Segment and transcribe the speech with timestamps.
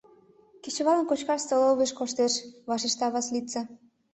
[0.63, 2.33] Кечывалым кочкаш столовыйыш коштеш,—
[2.69, 3.61] вашешта Васлица.